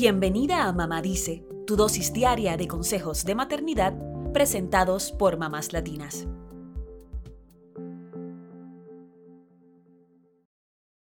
Bienvenida 0.00 0.68
a 0.68 0.72
Mamá 0.72 1.02
Dice, 1.02 1.44
tu 1.66 1.74
dosis 1.74 2.12
diaria 2.12 2.56
de 2.56 2.68
consejos 2.68 3.24
de 3.24 3.34
maternidad 3.34 3.94
presentados 4.32 5.10
por 5.10 5.38
mamás 5.38 5.72
latinas. 5.72 6.28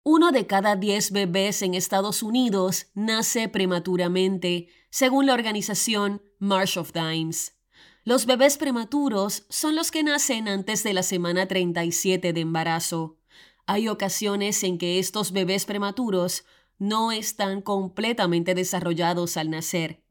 Uno 0.04 0.32
de 0.32 0.48
cada 0.48 0.76
diez 0.76 1.12
bebés 1.12 1.62
en 1.62 1.76
Estados 1.76 2.24
Unidos 2.24 2.88
nace 2.96 3.48
prematuramente, 3.50 4.68
según 4.90 5.28
la 5.28 5.36
organización 5.36 6.24
Marsh 6.40 6.80
of 6.80 6.92
Dimes. 6.92 7.56
Los 8.04 8.26
bebés 8.26 8.58
prematuros 8.58 9.46
son 9.50 9.76
los 9.76 9.92
que 9.92 10.02
nacen 10.02 10.48
antes 10.48 10.82
de 10.82 10.94
la 10.94 11.04
semana 11.04 11.48
37 11.48 12.34
de 12.34 12.42
embarazo. 12.42 13.20
Hay 13.68 13.90
ocasiones 13.90 14.64
en 14.64 14.80
que 14.80 14.98
estos 14.98 15.34
bebés 15.34 15.66
prematuros 15.66 16.46
no 16.78 17.12
están 17.12 17.62
completamente 17.62 18.56
desarrollados 18.56 19.38
al 19.38 19.50
nacer. 19.50 20.02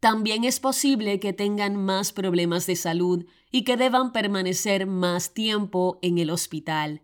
También 0.00 0.44
es 0.44 0.58
posible 0.58 1.20
que 1.20 1.32
tengan 1.32 1.76
más 1.76 2.12
problemas 2.12 2.66
de 2.66 2.76
salud 2.76 3.24
y 3.50 3.62
que 3.62 3.76
deban 3.76 4.12
permanecer 4.12 4.86
más 4.86 5.32
tiempo 5.32 5.98
en 6.02 6.18
el 6.18 6.30
hospital. 6.30 7.02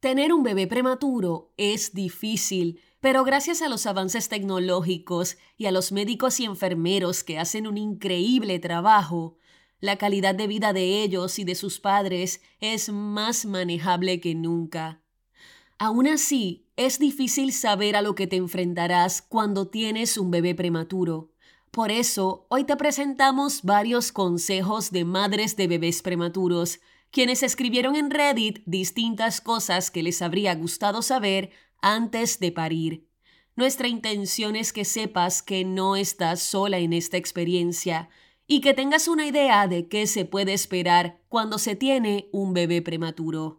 Tener 0.00 0.32
un 0.32 0.44
bebé 0.44 0.68
prematuro 0.68 1.52
es 1.56 1.92
difícil, 1.92 2.80
pero 3.00 3.24
gracias 3.24 3.62
a 3.62 3.68
los 3.68 3.86
avances 3.86 4.28
tecnológicos 4.28 5.36
y 5.56 5.66
a 5.66 5.72
los 5.72 5.90
médicos 5.90 6.38
y 6.38 6.44
enfermeros 6.44 7.24
que 7.24 7.38
hacen 7.38 7.66
un 7.66 7.76
increíble 7.76 8.60
trabajo, 8.60 9.36
la 9.80 9.96
calidad 9.96 10.36
de 10.36 10.46
vida 10.46 10.72
de 10.72 11.02
ellos 11.02 11.40
y 11.40 11.44
de 11.44 11.56
sus 11.56 11.80
padres 11.80 12.40
es 12.60 12.90
más 12.90 13.44
manejable 13.44 14.20
que 14.20 14.36
nunca. 14.36 15.02
Aún 15.78 16.08
así, 16.08 16.66
es 16.76 16.98
difícil 16.98 17.52
saber 17.52 17.94
a 17.94 18.02
lo 18.02 18.16
que 18.16 18.26
te 18.26 18.36
enfrentarás 18.36 19.22
cuando 19.22 19.68
tienes 19.68 20.18
un 20.18 20.30
bebé 20.30 20.54
prematuro. 20.54 21.30
Por 21.70 21.92
eso, 21.92 22.46
hoy 22.50 22.64
te 22.64 22.76
presentamos 22.76 23.62
varios 23.62 24.10
consejos 24.10 24.90
de 24.90 25.04
madres 25.04 25.54
de 25.56 25.68
bebés 25.68 26.02
prematuros 26.02 26.80
quienes 27.10 27.42
escribieron 27.42 27.96
en 27.96 28.10
Reddit 28.10 28.60
distintas 28.66 29.40
cosas 29.40 29.90
que 29.90 30.02
les 30.02 30.20
habría 30.20 30.54
gustado 30.54 31.00
saber 31.00 31.50
antes 31.80 32.38
de 32.38 32.52
parir. 32.52 33.08
Nuestra 33.56 33.88
intención 33.88 34.56
es 34.56 34.72
que 34.72 34.84
sepas 34.84 35.42
que 35.42 35.64
no 35.64 35.96
estás 35.96 36.42
sola 36.42 36.78
en 36.78 36.92
esta 36.92 37.16
experiencia 37.16 38.08
y 38.46 38.60
que 38.60 38.74
tengas 38.74 39.08
una 39.08 39.26
idea 39.26 39.66
de 39.68 39.88
qué 39.88 40.06
se 40.06 40.24
puede 40.24 40.54
esperar 40.54 41.20
cuando 41.28 41.58
se 41.58 41.76
tiene 41.76 42.28
un 42.32 42.52
bebé 42.52 42.82
prematuro. 42.82 43.57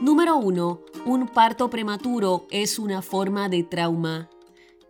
Número 0.00 0.38
1. 0.38 0.80
Un 1.04 1.28
parto 1.28 1.68
prematuro 1.68 2.46
es 2.50 2.78
una 2.78 3.02
forma 3.02 3.50
de 3.50 3.64
trauma. 3.64 4.30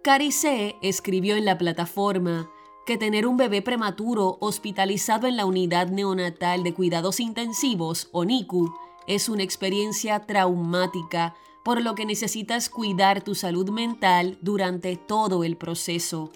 Carice 0.03 0.77
escribió 0.83 1.35
en 1.35 1.45
la 1.45 1.59
plataforma 1.59 2.49
que 2.87 2.97
tener 2.97 3.27
un 3.27 3.37
bebé 3.37 3.61
prematuro 3.61 4.39
hospitalizado 4.41 5.27
en 5.27 5.37
la 5.37 5.47
unidad 5.47 5.89
neonatal 5.89 6.63
de 6.63 6.75
cuidados 6.75 7.19
intensivos 7.19 8.09
o 8.13 8.25
NICU 8.25 8.73
es 9.09 9.29
una 9.29 9.43
experiencia 9.43 10.21
traumática, 10.21 11.35
por 11.65 11.83
lo 11.83 11.97
que 11.97 12.07
necesitas 12.07 12.69
cuidar 12.69 13.21
tu 13.23 13.35
salud 13.35 13.71
mental 13.71 14.39
durante 14.43 14.97
todo 14.97 15.43
el 15.43 15.57
proceso. 15.57 16.31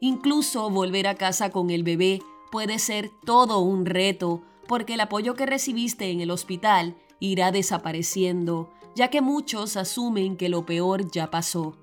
Incluso 0.00 0.68
volver 0.70 1.06
a 1.06 1.14
casa 1.14 1.50
con 1.50 1.70
el 1.70 1.84
bebé 1.84 2.20
puede 2.50 2.80
ser 2.80 3.12
todo 3.24 3.60
un 3.60 3.86
reto, 3.86 4.42
porque 4.66 4.94
el 4.94 5.00
apoyo 5.00 5.34
que 5.34 5.46
recibiste 5.46 6.10
en 6.10 6.20
el 6.20 6.30
hospital 6.32 6.96
irá 7.22 7.52
desapareciendo, 7.52 8.68
ya 8.96 9.08
que 9.08 9.20
muchos 9.20 9.76
asumen 9.76 10.36
que 10.36 10.48
lo 10.48 10.66
peor 10.66 11.08
ya 11.10 11.30
pasó. 11.30 11.76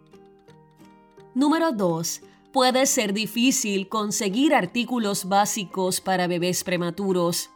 Número 1.34 1.72
2. 1.72 2.22
Puede 2.52 2.86
ser 2.86 3.14
difícil 3.14 3.88
conseguir 3.88 4.54
artículos 4.54 5.30
básicos 5.30 6.02
para 6.02 6.28
bebés 6.28 6.66
prematuros. 6.66 7.52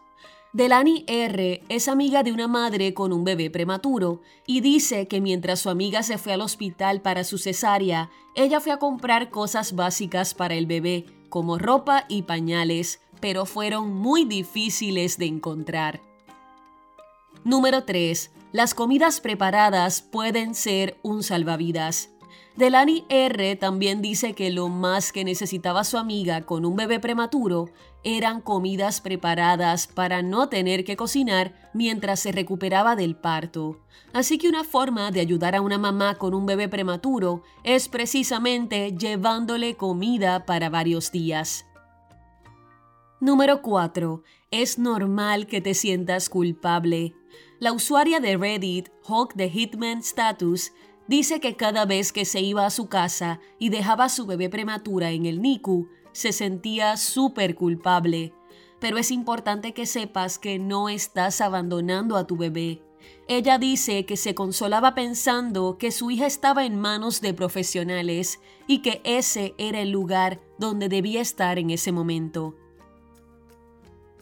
Delani 0.53 1.03
R. 1.07 1.63
es 1.67 1.87
amiga 1.89 2.23
de 2.23 2.31
una 2.31 2.47
madre 2.47 2.93
con 2.93 3.11
un 3.11 3.25
bebé 3.25 3.49
prematuro 3.49 4.21
y 4.47 4.61
dice 4.61 5.07
que 5.07 5.19
mientras 5.19 5.59
su 5.59 5.69
amiga 5.69 6.03
se 6.03 6.17
fue 6.17 6.31
al 6.33 6.41
hospital 6.41 7.01
para 7.01 7.25
su 7.25 7.37
cesárea, 7.37 8.11
ella 8.33 8.61
fue 8.61 8.71
a 8.71 8.77
comprar 8.77 9.29
cosas 9.29 9.75
básicas 9.75 10.33
para 10.33 10.53
el 10.53 10.67
bebé, 10.67 11.05
como 11.27 11.57
ropa 11.57 12.05
y 12.07 12.21
pañales, 12.21 13.01
pero 13.19 13.45
fueron 13.45 13.93
muy 13.93 14.23
difíciles 14.23 15.17
de 15.17 15.25
encontrar. 15.25 16.12
Número 17.45 17.83
3. 17.83 18.31
Las 18.53 18.73
comidas 18.73 19.19
preparadas 19.19 20.01
pueden 20.01 20.55
ser 20.55 20.97
un 21.03 21.23
salvavidas. 21.23 22.09
Delani 22.55 23.03
R. 23.09 23.57
también 23.57 24.01
dice 24.01 24.33
que 24.33 24.49
lo 24.49 24.69
más 24.69 25.11
que 25.11 25.25
necesitaba 25.25 25.83
su 25.83 25.97
amiga 25.97 26.43
con 26.43 26.65
un 26.65 26.77
bebé 26.77 27.01
prematuro 27.01 27.69
eran 28.05 28.39
comidas 28.39 29.01
preparadas 29.01 29.87
para 29.87 30.21
no 30.21 30.47
tener 30.47 30.85
que 30.85 30.95
cocinar 30.95 31.69
mientras 31.73 32.21
se 32.21 32.31
recuperaba 32.31 32.95
del 32.95 33.17
parto. 33.17 33.77
Así 34.13 34.37
que 34.37 34.47
una 34.47 34.63
forma 34.63 35.11
de 35.11 35.19
ayudar 35.19 35.53
a 35.53 35.61
una 35.61 35.77
mamá 35.77 36.15
con 36.15 36.33
un 36.33 36.45
bebé 36.45 36.69
prematuro 36.69 37.43
es 37.65 37.89
precisamente 37.89 38.95
llevándole 38.95 39.75
comida 39.75 40.45
para 40.45 40.69
varios 40.69 41.11
días. 41.11 41.65
Número 43.23 43.61
4. 43.61 44.21
Es 44.55 44.77
normal 44.77 45.47
que 45.47 45.61
te 45.61 45.73
sientas 45.73 46.29
culpable. 46.29 47.15
La 47.59 47.73
usuaria 47.73 48.19
de 48.19 48.37
Reddit, 48.37 48.89
Hawk 49.07 49.33
the 49.35 49.49
Hitman 49.49 49.97
Status, 50.01 50.71
Dice 51.07 51.39
que 51.39 51.55
cada 51.55 51.85
vez 51.85 52.13
que 52.13 52.23
se 52.23 52.39
iba 52.39 52.63
a 52.63 52.69
su 52.69 52.87
casa 52.87 53.39
y 53.57 53.69
dejaba 53.69 54.05
a 54.05 54.09
su 54.09 54.27
bebé 54.27 54.49
prematura 54.49 55.09
en 55.09 55.25
el 55.25 55.41
NICU, 55.41 55.89
se 56.11 56.31
sentía 56.31 56.97
súper 56.97 57.55
culpable. 57.55 58.33
Pero 58.79 58.99
es 58.99 59.09
importante 59.09 59.73
que 59.73 59.87
sepas 59.87 60.37
que 60.37 60.59
no 60.59 60.87
estás 60.87 61.41
abandonando 61.41 62.15
a 62.15 62.27
tu 62.27 62.37
bebé. 62.37 62.83
Ella 63.27 63.57
dice 63.57 64.05
que 64.05 64.17
se 64.17 64.35
consolaba 64.35 64.93
pensando 64.93 65.79
que 65.79 65.91
su 65.91 66.11
hija 66.11 66.27
estaba 66.27 66.63
en 66.63 66.79
manos 66.79 67.21
de 67.21 67.33
profesionales 67.33 68.39
y 68.67 68.83
que 68.83 69.01
ese 69.03 69.55
era 69.57 69.81
el 69.81 69.89
lugar 69.89 70.41
donde 70.59 70.89
debía 70.89 71.21
estar 71.21 71.57
en 71.57 71.71
ese 71.71 71.91
momento. 71.91 72.55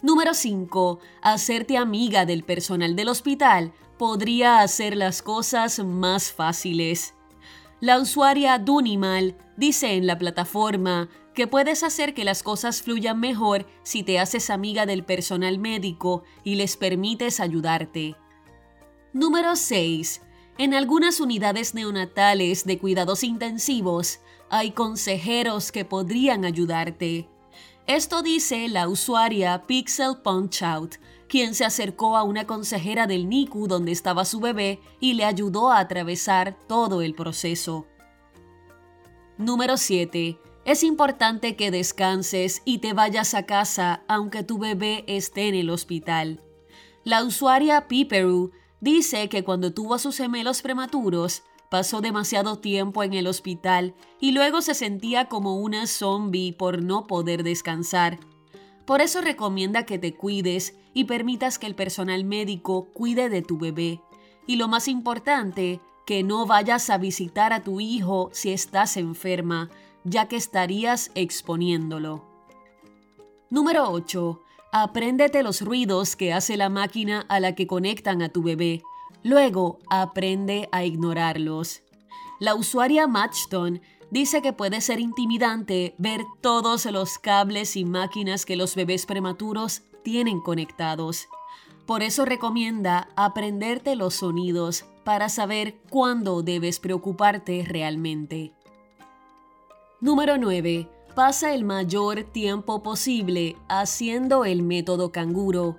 Número 0.02 0.34
5. 0.34 1.00
Hacerte 1.22 1.78
amiga 1.78 2.26
del 2.26 2.44
personal 2.44 2.96
del 2.96 3.10
hospital 3.10 3.72
podría 4.00 4.62
hacer 4.62 4.98
las 4.98 5.22
cosas 5.22 5.78
más 5.78 6.32
fáciles. 6.32 7.14
La 7.80 8.00
usuaria 8.00 8.58
Dunimal 8.58 9.38
dice 9.58 9.94
en 9.94 10.08
la 10.08 10.18
plataforma 10.18 11.08
que 11.36 11.46
puedes 11.46 11.84
hacer 11.84 12.16
que 12.16 12.24
las 12.24 12.42
cosas 12.42 12.82
fluyan 12.82 13.20
mejor 13.20 13.68
si 13.84 14.02
te 14.02 14.18
haces 14.18 14.50
amiga 14.50 14.88
del 14.88 15.04
personal 15.04 15.60
médico 15.60 16.24
y 16.44 16.56
les 16.56 16.78
permites 16.78 17.40
ayudarte. 17.40 18.16
Número 19.14 19.56
6. 19.56 20.22
En 20.58 20.74
algunas 20.74 21.20
unidades 21.20 21.76
neonatales 21.76 22.66
de 22.66 22.80
cuidados 22.80 23.24
intensivos 23.24 24.20
hay 24.50 24.72
consejeros 24.72 25.72
que 25.72 25.86
podrían 25.86 26.44
ayudarte. 26.44 27.30
Esto 27.94 28.22
dice 28.22 28.70
la 28.70 28.88
usuaria 28.88 29.64
Pixel 29.68 30.16
Punchout, 30.24 30.96
quien 31.28 31.54
se 31.54 31.66
acercó 31.66 32.16
a 32.16 32.24
una 32.24 32.48
consejera 32.48 33.06
del 33.06 33.28
NICU 33.28 33.68
donde 33.68 33.92
estaba 33.92 34.24
su 34.24 34.40
bebé 34.40 34.80
y 35.02 35.16
le 35.16 35.26
ayudó 35.26 35.72
a 35.72 35.80
atravesar 35.80 36.58
todo 36.70 37.02
el 37.02 37.14
proceso. 37.14 37.86
Número 39.38 39.76
7. 39.76 40.40
Es 40.64 40.84
importante 40.84 41.58
que 41.58 41.70
descanses 41.70 42.62
y 42.64 42.78
te 42.78 42.94
vayas 42.94 43.34
a 43.34 43.46
casa 43.46 44.04
aunque 44.08 44.44
tu 44.44 44.58
bebé 44.58 45.04
esté 45.08 45.50
en 45.50 45.56
el 45.56 45.70
hospital. 45.70 46.42
La 47.04 47.26
usuaria 47.26 47.90
Piperu 47.90 48.52
dice 48.80 49.28
que 49.28 49.44
cuando 49.44 49.74
tuvo 49.74 49.96
a 49.96 50.00
sus 50.00 50.16
gemelos 50.16 50.62
prematuros, 50.62 51.44
Pasó 51.72 52.02
demasiado 52.02 52.60
tiempo 52.60 53.02
en 53.02 53.14
el 53.14 53.28
hospital 53.28 53.96
y 54.20 54.34
luego 54.34 54.60
se 54.60 54.74
sentía 54.74 55.30
como 55.30 55.56
una 55.56 55.88
zombie 55.88 56.52
por 56.52 56.84
no 56.84 57.08
poder 57.08 57.44
descansar. 57.44 58.20
Por 58.86 59.00
eso 59.00 59.22
recomienda 59.22 59.86
que 59.86 59.98
te 59.98 60.14
cuides 60.14 60.76
y 60.94 61.06
permitas 61.06 61.60
que 61.60 61.68
el 61.68 61.76
personal 61.76 62.26
médico 62.26 62.90
cuide 62.92 63.30
de 63.30 63.42
tu 63.42 63.58
bebé. 63.58 64.02
Y 64.46 64.58
lo 64.58 64.68
más 64.68 64.90
importante, 64.90 65.80
que 66.06 66.24
no 66.24 66.46
vayas 66.46 66.90
a 66.90 66.98
visitar 66.98 67.54
a 67.54 67.64
tu 67.64 67.80
hijo 67.80 68.30
si 68.34 68.52
estás 68.52 68.98
enferma, 68.98 69.70
ya 70.04 70.28
que 70.28 70.36
estarías 70.36 71.10
exponiéndolo. 71.16 72.26
Número 73.50 73.90
8. 73.90 74.42
Apréndete 74.74 75.42
los 75.42 75.62
ruidos 75.62 76.18
que 76.18 76.34
hace 76.34 76.58
la 76.58 76.68
máquina 76.68 77.26
a 77.30 77.40
la 77.40 77.56
que 77.56 77.66
conectan 77.66 78.22
a 78.22 78.28
tu 78.28 78.44
bebé. 78.44 78.84
Luego, 79.24 79.80
aprende 79.90 80.68
a 80.72 80.84
ignorarlos. 80.84 81.84
La 82.40 82.56
usuaria 82.56 83.08
Matchton 83.08 83.82
dice 84.10 84.42
que 84.42 84.54
puede 84.54 84.82
ser 84.82 85.00
intimidante 85.00 85.96
ver 85.98 86.22
todos 86.42 86.86
los 86.86 87.18
cables 87.18 87.76
y 87.76 87.86
máquinas 87.86 88.46
que 88.46 88.56
los 88.56 88.76
bebés 88.76 89.06
prematuros 89.06 89.84
mantienen 90.02 90.42
conectados. 90.42 91.28
Por 91.86 92.02
eso 92.02 92.26
recomienda 92.26 93.10
aprenderte 93.16 93.96
los 93.96 94.16
sonidos 94.16 94.86
para 95.04 95.30
saber 95.30 95.76
cuándo 95.92 96.42
debes 96.42 96.80
preocuparte 96.80 97.64
realmente. 97.68 98.52
Número 100.00 100.40
9. 100.40 100.90
Pasa 101.14 101.54
el 101.54 101.66
mayor 101.66 102.24
tiempo 102.24 102.82
posible 102.82 103.58
haciendo 103.70 104.44
el 104.44 104.64
método 104.64 105.12
canguro. 105.12 105.78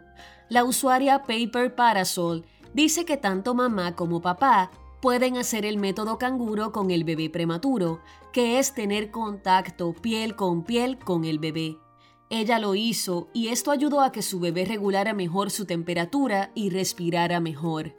La 0.48 0.62
usuaria 0.62 1.24
Paper 1.24 1.74
Parasol 1.74 2.44
dice 2.74 3.04
que 3.04 3.16
tanto 3.16 3.54
mamá 3.54 3.94
como 3.94 4.20
papá 4.20 4.70
pueden 5.00 5.36
hacer 5.36 5.66
el 5.66 5.78
método 5.78 6.16
canguro 6.18 6.72
con 6.72 6.90
el 6.90 7.04
bebé 7.04 7.28
prematuro, 7.28 8.00
que 8.32 8.58
es 8.58 8.72
tener 8.72 9.10
contacto 9.10 9.92
piel 9.92 10.36
con 10.36 10.62
piel 10.62 10.98
con 10.98 11.24
el 11.24 11.38
bebé. 11.38 11.78
Ella 12.30 12.58
lo 12.58 12.74
hizo 12.74 13.28
y 13.34 13.48
esto 13.48 13.72
ayudó 13.72 14.00
a 14.00 14.12
que 14.12 14.22
su 14.22 14.40
bebé 14.40 14.64
regulara 14.64 15.12
mejor 15.12 15.50
su 15.50 15.66
temperatura 15.66 16.50
y 16.54 16.70
respirara 16.70 17.40
mejor. 17.40 17.94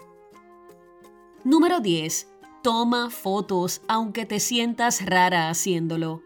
Número 1.43 1.81
10. 1.81 2.29
Toma 2.63 3.09
fotos 3.09 3.81
aunque 3.87 4.25
te 4.25 4.39
sientas 4.39 5.05
rara 5.05 5.49
haciéndolo. 5.49 6.23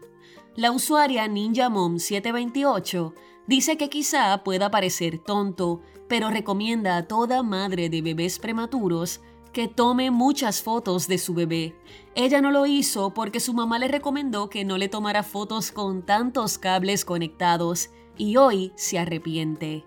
La 0.54 0.70
usuaria 0.70 1.26
Ninja 1.28 1.68
Mom 1.68 1.98
728 1.98 3.14
dice 3.48 3.76
que 3.76 3.88
quizá 3.88 4.44
pueda 4.44 4.70
parecer 4.70 5.18
tonto, 5.18 5.80
pero 6.06 6.30
recomienda 6.30 6.96
a 6.96 7.02
toda 7.08 7.42
madre 7.42 7.88
de 7.88 8.02
bebés 8.02 8.38
prematuros 8.38 9.20
que 9.52 9.66
tome 9.66 10.12
muchas 10.12 10.62
fotos 10.62 11.08
de 11.08 11.18
su 11.18 11.34
bebé. 11.34 11.74
Ella 12.14 12.40
no 12.40 12.52
lo 12.52 12.66
hizo 12.66 13.12
porque 13.12 13.40
su 13.40 13.54
mamá 13.54 13.80
le 13.80 13.88
recomendó 13.88 14.48
que 14.48 14.64
no 14.64 14.78
le 14.78 14.88
tomara 14.88 15.24
fotos 15.24 15.72
con 15.72 16.02
tantos 16.02 16.58
cables 16.58 17.04
conectados 17.04 17.90
y 18.16 18.36
hoy 18.36 18.72
se 18.76 18.98
arrepiente. 18.98 19.84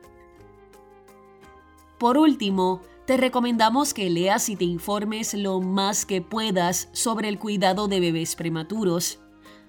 Por 1.98 2.18
último, 2.18 2.82
te 3.06 3.16
recomendamos 3.16 3.94
que 3.94 4.10
leas 4.10 4.50
y 4.50 4.56
te 4.56 4.66
informes 4.66 5.36
lo 5.36 5.62
más 5.62 6.06
que 6.06 6.22
puedas 6.22 6.90
sobre 6.94 7.30
el 7.30 7.38
cuidado 7.38 7.88
de 7.88 8.00
bebés 8.00 8.36
prematuros. 8.36 9.21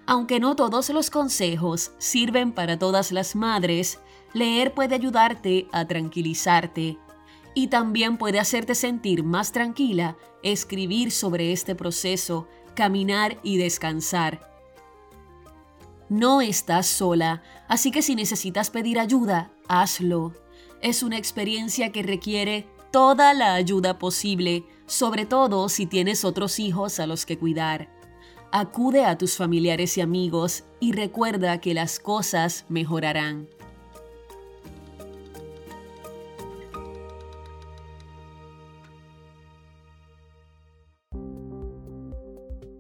Aunque 0.07 0.41
no 0.41 0.57
todos 0.57 0.91
los 0.91 1.11
consejos 1.11 1.93
sirven 1.99 2.53
para 2.53 2.79
todas 2.79 3.13
las 3.13 3.37
madres, 3.37 4.01
leer 4.33 4.75
puede 4.75 4.95
ayudarte 4.95 5.69
a 5.73 5.87
tranquilizarte. 5.87 6.99
Y 7.55 7.69
también 7.69 8.17
puede 8.17 8.41
hacerte 8.41 8.75
sentir 8.75 9.23
más 9.23 9.53
tranquila 9.53 10.17
escribir 10.43 11.11
sobre 11.11 11.53
este 11.53 11.75
proceso, 11.75 12.49
caminar 12.75 13.39
y 13.43 13.57
descansar. 13.57 14.51
No 16.09 16.41
estás 16.41 16.87
sola, 16.87 17.43
así 17.69 17.91
que 17.91 18.03
si 18.03 18.15
necesitas 18.15 18.71
pedir 18.71 18.99
ayuda, 18.99 19.53
hazlo. 19.69 20.35
Es 20.81 21.03
una 21.03 21.17
experiencia 21.17 21.93
que 21.93 22.03
requiere 22.03 22.67
toda 22.91 23.33
la 23.35 23.55
ayuda 23.55 23.99
posible, 23.99 24.67
sobre 24.87 25.25
todo 25.25 25.69
si 25.69 25.87
tienes 25.87 26.25
otros 26.25 26.59
hijos 26.59 27.01
a 27.01 27.07
los 27.07 27.25
que 27.25 27.39
cuidar. 27.39 28.02
Acude 28.55 29.07
a 29.07 29.17
tus 29.17 29.39
familiares 29.39 29.97
y 29.97 30.03
amigos 30.03 30.65
y 30.79 30.93
recuerda 30.93 31.59
que 31.59 31.73
las 31.73 31.99
cosas 31.99 32.67
mejorarán. 32.69 33.49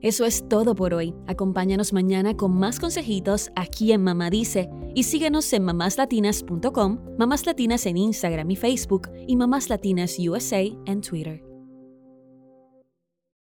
Eso 0.02 0.26
es 0.26 0.46
todo 0.46 0.74
por 0.74 0.92
hoy. 0.92 1.14
Acompáñanos 1.26 1.94
mañana 1.94 2.36
con 2.36 2.52
más 2.52 2.78
consejitos 2.78 3.50
aquí 3.56 3.92
en 3.92 4.02
Mamá 4.02 4.28
Dice 4.28 4.68
y 4.94 5.04
síguenos 5.04 5.50
en 5.54 5.64
mamáslatinas.com, 5.64 6.98
Mamás 7.18 7.46
Latinas 7.46 7.86
en 7.86 7.96
Instagram 7.96 8.50
y 8.50 8.56
Facebook 8.56 9.08
y 9.26 9.36
Mamás 9.36 9.70
Latinas 9.70 10.18
USA 10.18 10.64
en 10.84 11.00
Twitter. 11.00 11.51